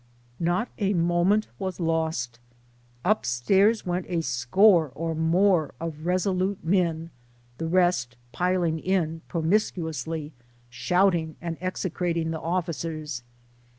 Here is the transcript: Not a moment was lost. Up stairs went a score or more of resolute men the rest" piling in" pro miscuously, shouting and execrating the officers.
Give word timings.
Not 0.39 0.69
a 0.79 0.95
moment 0.95 1.45
was 1.59 1.79
lost. 1.79 2.39
Up 3.05 3.23
stairs 3.23 3.85
went 3.85 4.07
a 4.09 4.21
score 4.21 4.91
or 4.95 5.13
more 5.13 5.75
of 5.79 6.07
resolute 6.07 6.63
men 6.65 7.11
the 7.59 7.67
rest" 7.67 8.17
piling 8.31 8.79
in" 8.79 9.21
pro 9.27 9.43
miscuously, 9.43 10.31
shouting 10.71 11.35
and 11.39 11.55
execrating 11.61 12.31
the 12.31 12.41
officers. 12.41 13.21